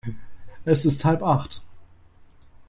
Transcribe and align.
Es 0.65 0.83
ist 0.83 1.05
halb 1.05 1.21
Acht. 1.21 1.61